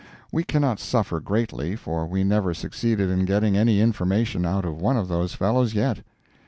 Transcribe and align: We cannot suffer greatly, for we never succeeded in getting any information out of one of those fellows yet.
We 0.31 0.43
cannot 0.43 0.79
suffer 0.79 1.19
greatly, 1.19 1.75
for 1.75 2.07
we 2.07 2.23
never 2.23 2.55
succeeded 2.55 3.11
in 3.11 3.23
getting 3.25 3.55
any 3.55 3.79
information 3.81 4.47
out 4.47 4.65
of 4.65 4.81
one 4.81 4.97
of 4.97 5.07
those 5.09 5.35
fellows 5.35 5.75
yet. 5.75 5.99